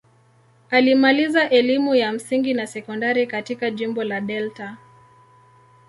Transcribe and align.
Alimaliza 0.69 1.49
elimu 1.49 1.95
ya 1.95 2.11
msingi 2.11 2.53
na 2.53 2.67
sekondari 2.67 3.27
katika 3.27 3.71
jimbo 3.71 4.03
la 4.03 4.21
Delta. 4.21 4.77